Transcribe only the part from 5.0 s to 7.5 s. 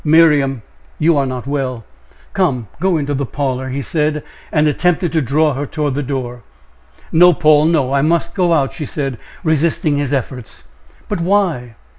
to draw her toward the door. "No,